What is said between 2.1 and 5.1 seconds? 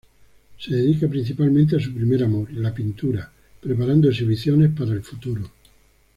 amor, la pintura, preparando exhibiciones para el